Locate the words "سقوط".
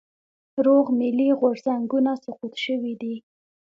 2.23-2.53